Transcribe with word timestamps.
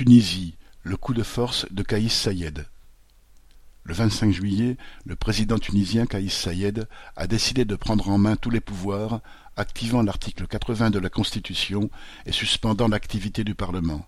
Tunisie, 0.00 0.54
le 0.82 0.96
coup 0.96 1.12
de 1.12 1.22
force 1.22 1.66
de 1.70 1.82
Kaïs 1.82 2.14
Saïed. 2.14 2.66
Le 3.84 3.92
25 3.92 4.32
juillet, 4.32 4.78
le 5.04 5.14
président 5.14 5.58
tunisien 5.58 6.06
Kaïs 6.06 6.32
Saïed 6.32 6.88
a 7.16 7.26
décidé 7.26 7.66
de 7.66 7.76
prendre 7.76 8.08
en 8.08 8.16
main 8.16 8.36
tous 8.36 8.48
les 8.48 8.62
pouvoirs, 8.62 9.20
activant 9.56 10.00
l'article 10.00 10.46
80 10.46 10.88
de 10.88 10.98
la 10.98 11.10
Constitution 11.10 11.90
et 12.24 12.32
suspendant 12.32 12.88
l'activité 12.88 13.44
du 13.44 13.54
Parlement. 13.54 14.06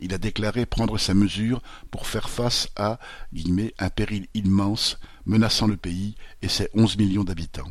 Il 0.00 0.14
a 0.14 0.18
déclaré 0.18 0.64
prendre 0.64 0.96
ces 0.96 1.12
mesures 1.12 1.60
pour 1.90 2.06
faire 2.06 2.30
face 2.30 2.68
à 2.74 2.98
un 3.34 3.90
péril 3.90 4.28
immense 4.32 4.98
menaçant 5.26 5.66
le 5.66 5.76
pays 5.76 6.14
et 6.40 6.48
ses 6.48 6.70
onze 6.72 6.96
millions 6.96 7.24
d'habitants. 7.24 7.70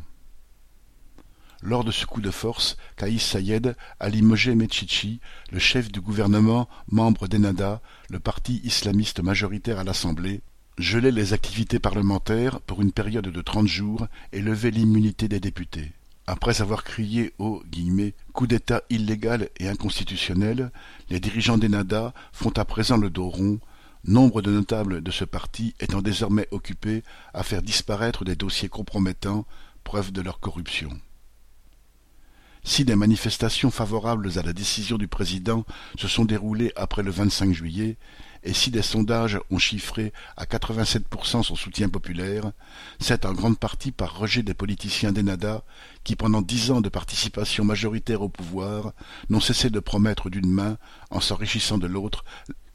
Lors 1.64 1.84
de 1.84 1.92
ce 1.92 2.08
coup 2.08 2.22
de 2.22 2.32
force, 2.32 2.76
Kaïs 2.96 3.22
Saïed 3.22 3.76
a 4.00 4.10
limogé 4.10 4.56
Mechichi, 4.56 5.20
le 5.52 5.60
chef 5.60 5.92
du 5.92 6.02
gouvernement, 6.02 6.68
membre 6.88 7.28
d'Ennahda, 7.28 7.82
le 8.10 8.20
parti 8.20 8.62
islamiste 8.64 9.22
majoritaire 9.22 9.78
à 9.78 9.84
l'Assemblée, 9.84 10.42
gelé 10.80 11.12
les 11.12 11.34
activités 11.34 11.78
parlementaires 11.78 12.62
pour 12.62 12.82
une 12.82 12.92
période 12.92 13.28
de 13.28 13.42
trente 13.42 13.68
jours 13.68 14.08
et 14.32 14.42
levé 14.42 14.72
l'immunité 14.72 15.28
des 15.28 15.40
députés. 15.40 15.92
Après 16.26 16.62
avoir 16.62 16.84
crié 16.84 17.34
au 17.38 17.62
«coup 18.34 18.48
d'État 18.48 18.82
illégal 18.90 19.50
et 19.58 19.70
inconstitutionnel», 19.70 20.72
les 21.10 21.20
dirigeants 21.20 21.60
d'Ennahda 21.60 22.16
font 22.34 22.58
à 22.58 22.66
présent 22.66 22.98
le 22.98 23.12
dos 23.12 23.30
rond, 23.30 23.60
nombre 24.04 24.42
de 24.42 24.50
notables 24.50 25.04
de 25.04 25.12
ce 25.12 25.26
parti 25.26 25.76
étant 25.80 26.02
désormais 26.02 26.48
occupés 26.50 27.04
à 27.36 27.44
faire 27.44 27.62
disparaître 27.62 28.26
des 28.26 28.36
dossiers 28.36 28.70
compromettants, 28.70 29.46
preuve 29.84 30.12
de 30.12 30.22
leur 30.22 30.40
corruption. 30.40 30.90
Si 32.64 32.86
des 32.86 32.96
manifestations 32.96 33.72
favorables 33.72 34.38
à 34.38 34.44
la 34.44 34.54
décision 34.54 34.98
du 34.98 35.08
président 35.08 35.66
se 35.98 36.08
sont 36.08 36.26
déroulées 36.26 36.72
après 36.76 37.02
le 37.02 37.12
25 37.12 37.54
juillet, 37.54 37.98
et 38.44 38.54
si 38.54 38.72
des 38.72 38.82
sondages 38.82 39.40
ont 39.50 39.58
chiffré 39.58 40.14
à 40.36 40.46
87% 40.46 41.44
son 41.44 41.56
soutien 41.56 41.90
populaire, 41.90 42.52
c'est 43.00 43.26
en 43.26 43.34
grande 43.34 43.60
partie 43.60 43.92
par 43.92 44.18
rejet 44.18 44.42
des 44.44 44.54
politiciens 44.54 45.12
d'Ennahda 45.12 45.64
qui, 46.04 46.16
pendant 46.16 46.42
dix 46.42 46.72
ans 46.72 46.82
de 46.82 46.90
participation 46.90 47.64
majoritaire 47.64 48.22
au 48.22 48.30
pouvoir, 48.30 48.94
n'ont 49.30 49.40
cessé 49.40 49.70
de 49.70 49.80
promettre 49.80 50.30
d'une 50.30 50.52
main, 50.52 50.78
en 51.12 51.20
s'enrichissant 51.20 51.78
de 51.78 51.88
l'autre, 51.88 52.26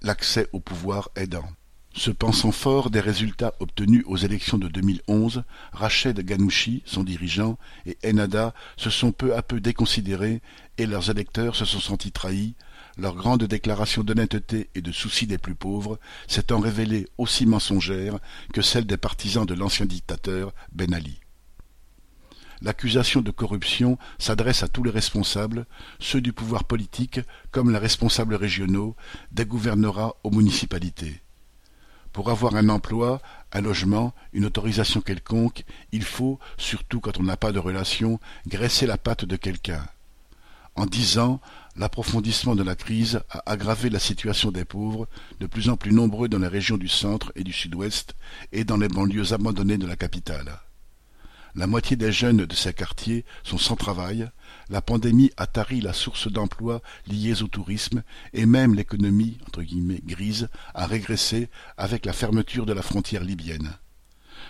l'accès 0.03 0.49
au 0.53 0.61
pouvoir 0.61 1.11
aidant. 1.17 1.49
Se 1.97 2.11
pensant 2.11 2.53
fort 2.53 2.91
des 2.91 3.01
résultats 3.01 3.55
obtenus 3.59 4.05
aux 4.07 4.19
élections 4.19 4.59
de 4.59 4.69
2011, 4.69 5.45
Rached 5.73 6.21
Ghanouchi, 6.21 6.83
son 6.85 7.03
dirigeant, 7.03 7.59
et 7.87 7.97
Ennahda 8.05 8.53
se 8.77 8.91
sont 8.91 9.13
peu 9.13 9.35
à 9.35 9.41
peu 9.41 9.61
déconsidérés 9.61 10.43
et 10.77 10.85
leurs 10.85 11.09
électeurs 11.09 11.57
se 11.57 11.65
sont 11.65 11.81
sentis 11.81 12.13
trahis, 12.13 12.55
leurs 12.99 13.15
grandes 13.15 13.45
déclarations 13.45 14.05
d'honnêteté 14.05 14.69
et 14.75 14.83
de 14.83 14.93
souci 14.93 15.27
des 15.27 15.39
plus 15.39 15.55
pauvres 15.55 15.99
s'étant 16.29 16.61
révélées 16.61 17.09
aussi 17.17 17.47
mensongères 17.47 18.19
que 18.53 18.61
celles 18.61 18.87
des 18.87 18.99
partisans 18.99 19.47
de 19.47 19.55
l'ancien 19.55 19.87
dictateur 19.87 20.53
Ben 20.73 20.93
Ali. 20.93 21.21
L'accusation 22.61 23.23
de 23.23 23.31
corruption 23.31 23.97
s'adresse 24.19 24.63
à 24.63 24.69
tous 24.69 24.83
les 24.83 24.91
responsables, 24.91 25.67
ceux 25.99 26.21
du 26.21 26.35
pouvoir 26.35 26.65
politique 26.65 27.21
comme 27.53 27.71
les 27.71 27.79
responsables 27.79 28.35
régionaux, 28.35 28.97
des 29.33 29.47
gouvernorats 29.47 30.17
aux 30.25 30.31
municipalités. 30.31 31.23
Pour 32.17 32.31
avoir 32.31 32.57
un 32.57 32.71
emploi, 32.71 33.21
un 33.53 33.61
logement, 33.61 34.15
une 34.33 34.47
autorisation 34.47 35.03
quelconque, 35.03 35.65
il 35.93 36.03
faut, 36.03 36.39
surtout 36.57 36.99
quand 36.99 37.21
on 37.21 37.25
n'a 37.25 37.37
pas 37.37 37.53
de 37.53 37.59
relation, 37.59 38.19
graisser 38.49 38.87
la 38.87 38.97
patte 38.97 39.27
de 39.27 39.37
quelqu'un. 39.37 39.85
En 40.77 40.87
dix 40.87 41.19
ans, 41.19 41.43
l'approfondissement 41.77 42.57
de 42.57 42.63
la 42.63 42.75
crise 42.75 43.21
a 43.29 43.43
aggravé 43.45 43.91
la 43.91 43.99
situation 43.99 44.51
des 44.51 44.65
pauvres, 44.65 45.07
de 45.41 45.47
plus 45.47 45.69
en 45.69 45.77
plus 45.77 45.93
nombreux 45.93 46.31
dans 46.31 46.39
les 46.39 46.49
régions 46.49 46.79
du 46.79 46.89
centre 46.89 47.33
et 47.37 47.45
du 47.45 47.53
sud-ouest 47.53 48.15
et 48.51 48.65
dans 48.65 48.79
les 48.79 48.89
banlieues 48.89 49.35
abandonnées 49.35 49.77
de 49.77 49.87
la 49.87 49.97
capitale. 49.97 50.59
La 51.57 51.67
moitié 51.67 51.97
des 51.97 52.13
jeunes 52.13 52.45
de 52.45 52.55
ces 52.55 52.75
quartiers 52.75 53.25
sont 53.43 53.57
sans 53.57 53.77
travail, 53.77 54.29
la 54.69 54.83
pandémie 54.83 55.31
a 55.39 55.47
tari 55.47 55.81
la 55.81 55.95
source 55.95 56.31
d'emplois 56.31 56.83
liées 57.07 57.43
au 57.43 57.47
tourisme 57.47 58.03
et 58.35 58.45
même 58.45 58.75
l'économie 58.75 59.39
grise 60.05 60.51
a 60.75 60.87
régressé 60.87 61.49
avec 61.79 62.05
la 62.05 62.13
fermeture 62.13 62.67
de 62.67 62.75
la 62.75 62.83
frontière 62.83 63.25
libyenne. 63.25 63.73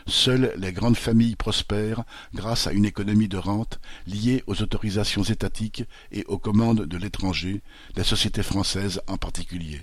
Seules 0.09 0.53
les 0.57 0.73
grandes 0.73 0.97
familles 0.97 1.37
prospèrent 1.37 2.03
grâce 2.35 2.67
à 2.67 2.73
une 2.73 2.85
économie 2.85 3.29
de 3.29 3.39
rente 3.39 3.79
liée 4.09 4.43
aux 4.49 4.61
autorisations 4.61 5.23
étatiques 5.23 5.85
et 6.11 6.25
aux 6.25 6.39
commandes 6.39 6.87
de 6.87 6.97
l'étranger, 6.99 7.63
des 7.95 8.03
sociétés 8.03 8.43
françaises 8.43 9.01
en 9.07 9.17
particulier. 9.17 9.83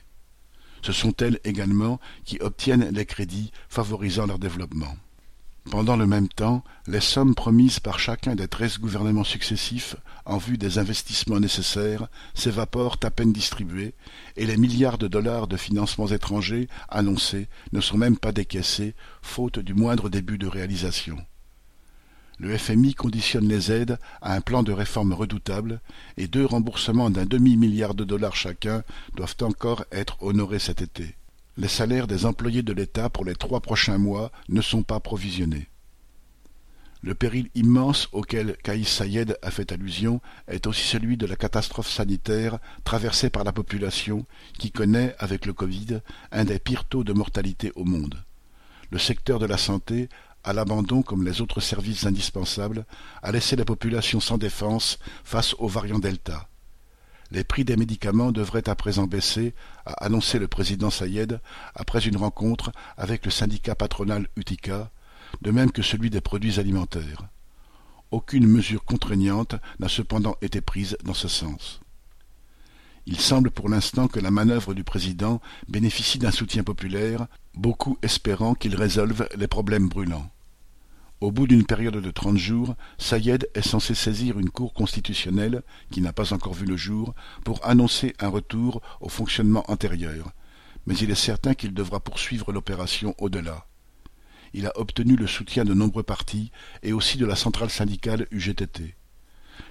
Ce 0.82 0.92
sont 0.92 1.16
elles 1.22 1.40
également 1.46 2.02
qui 2.26 2.38
obtiennent 2.42 2.90
les 2.90 3.06
crédits 3.06 3.54
favorisant 3.70 4.26
leur 4.26 4.40
développement. 4.40 4.98
Pendant 5.72 5.96
le 5.96 6.06
même 6.06 6.28
temps, 6.28 6.64
les 6.88 7.00
sommes 7.00 7.36
promises 7.36 7.80
par 7.80 7.98
chacun 7.98 8.36
des 8.36 8.48
treize 8.48 8.80
gouvernements 8.80 9.24
successifs 9.24 9.96
en 10.26 10.38
vue 10.38 10.58
des 10.58 10.78
investissements 10.78 11.40
nécessaires 11.40 12.08
s'évaporent 12.34 12.98
à 13.04 13.10
peine 13.10 13.32
distribués, 13.32 13.94
et 14.36 14.46
les 14.46 14.58
milliards 14.58 14.98
de 14.98 15.08
dollars 15.08 15.48
de 15.48 15.58
financements 15.58 16.08
étrangers 16.08 16.68
annoncés 16.90 17.48
ne 17.72 17.82
sont 17.82 17.98
même 17.98 18.18
pas 18.18 18.34
décaissés, 18.34 18.94
faute 19.22 19.60
du 19.60 19.74
moindre 19.74 20.10
début 20.10 20.38
de 20.38 20.48
réalisation. 20.48 21.18
Le 22.40 22.58
FMI 22.58 22.94
conditionne 22.94 23.48
les 23.48 23.72
aides 23.72 24.00
à 24.22 24.34
un 24.34 24.42
plan 24.42 24.64
de 24.64 24.74
réforme 24.74 25.14
redoutable, 25.14 25.80
et 26.18 26.28
deux 26.28 26.46
remboursements 26.46 27.10
d'un 27.10 27.26
demi-milliard 27.26 27.94
de 27.94 28.04
dollars 28.04 28.36
chacun 28.36 28.84
doivent 29.16 29.38
encore 29.42 29.86
être 29.92 30.22
honorés 30.22 30.60
cet 30.60 30.82
été 30.82 31.16
les 31.58 31.68
salaires 31.68 32.08
des 32.08 32.26
employés 32.26 32.64
de 32.64 32.74
l'État 32.74 33.10
pour 33.10 33.26
les 33.26 33.36
trois 33.36 33.62
prochains 33.62 33.98
mois 33.98 34.32
ne 34.50 34.62
sont 34.62 34.84
pas 34.84 35.00
provisionnés. 35.00 35.68
Le 37.04 37.16
péril 37.16 37.50
immense 37.54 38.08
auquel 38.14 38.56
Kaïs 38.64 38.88
Saïed 38.88 39.38
a 39.42 39.52
fait 39.52 39.74
allusion 39.74 40.22
est 40.48 40.68
aussi 40.68 40.88
celui 40.88 41.18
de 41.18 41.26
la 41.26 41.36
catastrophe 41.36 41.90
sanitaire 41.90 42.60
traversée 42.86 43.30
par 43.30 43.44
la 43.44 43.52
population 43.52 44.26
qui 44.58 44.72
connaît, 44.72 45.14
avec 45.20 45.46
le 45.46 45.52
Covid, 45.52 46.00
un 46.32 46.46
des 46.46 46.60
pires 46.60 46.86
taux 46.86 47.04
de 47.04 47.12
mortalité 47.12 47.74
au 47.76 47.84
monde. 47.84 48.24
Le 48.90 49.00
secteur 49.00 49.38
de 49.38 49.46
la 49.46 49.58
santé, 49.58 50.08
à 50.46 50.54
l'abandon 50.54 51.02
comme 51.02 51.26
les 51.26 51.42
autres 51.42 51.60
services 51.60 52.06
indispensables, 52.06 52.86
a 53.22 53.34
laissé 53.34 53.58
la 53.58 53.66
population 53.66 54.22
sans 54.22 54.38
défense 54.38 54.98
face 55.26 55.56
aux 55.60 55.68
variants 55.68 56.00
Delta. 56.00 56.48
Les 57.34 57.44
prix 57.44 57.66
des 57.66 57.78
médicaments 57.78 58.32
devraient 58.32 58.70
à 58.70 58.76
présent 58.76 59.08
baisser, 59.08 59.56
a 59.88 59.94
annoncé 60.06 60.38
le 60.38 60.48
président 60.48 60.92
Saïed 60.92 61.42
après 61.74 62.06
une 62.06 62.16
rencontre 62.16 62.72
avec 62.96 63.26
le 63.26 63.32
syndicat 63.32 63.74
patronal 63.74 64.28
Utica, 64.36 64.92
de 65.42 65.50
même 65.50 65.72
que 65.72 65.82
celui 65.82 66.12
des 66.12 66.22
produits 66.22 66.60
alimentaires. 66.60 67.24
Aucune 68.12 68.46
mesure 68.46 68.86
contraignante 68.86 69.56
n'a 69.80 69.90
cependant 69.90 70.36
été 70.44 70.62
prise 70.62 70.96
dans 71.04 71.16
ce 71.16 71.28
sens. 71.28 71.82
Il 73.08 73.20
semble 73.20 73.50
pour 73.50 73.68
l'instant 73.68 74.08
que 74.08 74.20
la 74.20 74.30
manœuvre 74.30 74.76
du 74.76 74.84
président 74.84 75.42
bénéficie 75.68 76.20
d'un 76.20 76.30
soutien 76.30 76.64
populaire, 76.64 77.26
beaucoup 77.56 77.98
espérant 78.04 78.54
qu'il 78.54 78.76
résolve 78.76 79.28
les 79.36 79.48
problèmes 79.48 79.90
brûlants. 79.90 80.30
Au 81.24 81.32
bout 81.32 81.48
d'une 81.48 81.66
période 81.66 81.96
de 81.96 82.12
trente 82.12 82.36
jours, 82.36 82.76
Saïed 82.98 83.50
est 83.54 83.66
censé 83.66 83.96
saisir 83.96 84.38
une 84.40 84.50
cour 84.50 84.74
constitutionnelle, 84.74 85.64
qui 85.90 86.02
n'a 86.02 86.12
pas 86.12 86.34
encore 86.34 86.54
vu 86.54 86.66
le 86.66 86.76
jour, 86.76 87.16
pour 87.46 87.66
annoncer 87.66 88.14
un 88.20 88.28
retour 88.28 88.82
au 89.00 89.08
fonctionnement 89.08 89.64
antérieur. 89.72 90.34
Mais 90.86 90.98
il 90.98 91.10
est 91.12 91.16
certain 91.16 91.54
qu'il 91.54 91.74
devra 91.74 92.02
poursuivre 92.02 92.52
l'opération 92.52 93.16
au-delà. 93.20 93.68
Il 94.54 94.68
a 94.68 94.78
obtenu 94.78 95.16
le 95.16 95.28
soutien 95.28 95.64
de 95.64 95.74
nombreux 95.74 96.04
partis 96.04 96.52
et 96.82 96.92
aussi 96.92 97.18
de 97.18 97.26
la 97.26 97.38
centrale 97.38 97.70
syndicale 97.70 98.28
UGTT. 98.32 98.98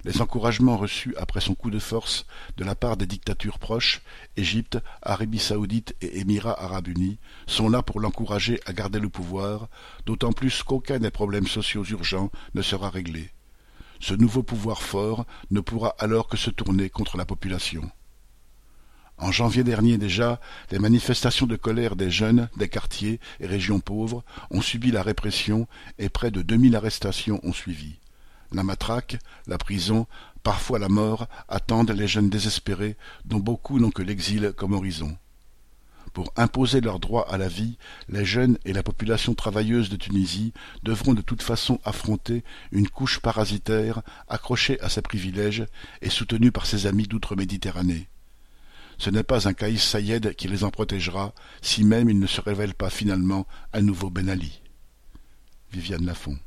Les 0.05 0.21
encouragements 0.21 0.77
reçus 0.77 1.15
après 1.17 1.41
son 1.41 1.55
coup 1.55 1.71
de 1.71 1.79
force 1.79 2.27
de 2.57 2.65
la 2.65 2.75
part 2.75 2.97
des 2.97 3.07
dictatures 3.07 3.59
proches, 3.59 4.03
Égypte, 4.37 4.79
Arabie 5.03 5.39
saoudite 5.39 5.95
et 6.01 6.21
Émirats 6.21 6.61
arabes 6.61 6.89
unis, 6.89 7.19
sont 7.47 7.69
là 7.69 7.83
pour 7.83 8.01
l'encourager 8.01 8.61
à 8.67 8.73
garder 8.73 8.99
le 8.99 9.09
pouvoir, 9.09 9.69
d'autant 10.07 10.33
plus 10.33 10.63
qu'aucun 10.63 10.99
des 10.99 11.11
problèmes 11.11 11.47
sociaux 11.47 11.85
urgents 11.85 12.31
ne 12.55 12.63
sera 12.63 12.91
réglé. 12.91 13.31
Ce 14.01 14.15
nouveau 14.15 14.43
pouvoir 14.43 14.83
fort 14.83 15.25
ne 15.51 15.61
pourra 15.61 15.95
alors 15.99 16.27
que 16.27 16.37
se 16.37 16.51
tourner 16.51 16.91
contre 16.91 17.17
la 17.17 17.25
population. 17.25 17.89
En 19.19 19.31
janvier 19.31 19.63
dernier 19.63 19.99
déjà, 19.99 20.41
les 20.73 20.81
manifestations 20.81 21.47
de 21.47 21.55
colère 21.55 21.95
des 21.95 22.11
jeunes 22.11 22.49
des 22.57 22.69
quartiers 22.69 23.21
et 23.39 23.47
régions 23.47 23.79
pauvres 23.79 24.25
ont 24.51 24.61
subi 24.61 24.91
la 24.91 25.05
répression 25.05 25.69
et 25.99 26.09
près 26.09 26.33
de 26.33 26.43
deux 26.43 26.57
mille 26.57 26.75
arrestations 26.75 27.39
ont 27.45 27.53
suivi. 27.53 28.01
La 28.53 28.63
matraque, 28.63 29.19
la 29.47 29.57
prison, 29.57 30.07
parfois 30.43 30.79
la 30.79 30.89
mort 30.89 31.27
attendent 31.49 31.91
les 31.91 32.07
jeunes 32.07 32.29
désespérés 32.29 32.97
dont 33.25 33.39
beaucoup 33.39 33.79
n'ont 33.79 33.91
que 33.91 34.03
l'exil 34.03 34.53
comme 34.57 34.75
horizon. 34.75 35.17
Pour 36.13 36.31
imposer 36.37 36.83
leur 36.83 37.01
droit 37.01 37.27
à 37.31 37.39
la 37.39 37.49
vie, 37.49 37.79
les 38.11 38.27
jeunes 38.27 38.59
et 38.67 38.75
la 38.75 38.83
population 38.83 39.35
travailleuse 39.35 39.89
de 39.89 39.97
Tunisie 39.97 40.53
devront 40.83 41.15
de 41.15 41.23
toute 41.23 41.43
façon 41.43 41.81
affronter 41.85 42.45
une 42.71 42.89
couche 42.89 43.21
parasitaire 43.21 44.03
accrochée 44.29 44.79
à 44.83 44.91
ses 44.91 45.01
privilèges 45.01 45.65
et 46.03 46.11
soutenue 46.11 46.53
par 46.53 46.67
ses 46.67 46.87
amis 46.87 47.07
d'outre-Méditerranée. 47.07 48.09
ce 48.99 49.09
n'est 49.09 49.23
pas 49.23 49.49
un 49.49 49.55
Caïs 49.55 49.83
Saïed 49.83 50.35
qui 50.35 50.49
les 50.49 50.65
en 50.65 50.71
protégera, 50.71 51.33
si 51.63 51.83
même 51.85 52.11
il 52.11 52.19
ne 52.19 52.27
se 52.27 52.43
révèle 52.43 52.75
pas 52.75 52.91
finalement 52.91 53.47
un 53.73 53.81
nouveau 53.81 54.11
Ben 54.11 54.29
Ali. 54.29 54.61
Viviane 55.73 56.05
Lafont 56.05 56.39